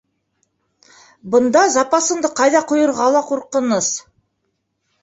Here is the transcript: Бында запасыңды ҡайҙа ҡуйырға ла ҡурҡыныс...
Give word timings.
Бында 1.35 1.63
запасыңды 1.75 2.33
ҡайҙа 2.41 2.63
ҡуйырға 2.73 3.13
ла 3.19 3.23
ҡурҡыныс... 3.31 3.93